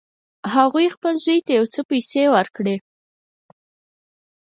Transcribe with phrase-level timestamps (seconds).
[0.53, 2.75] هغې خپل زوی ته یو څه پیسې ورکړې